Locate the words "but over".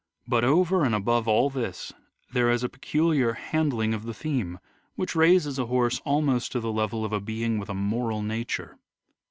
0.27-0.83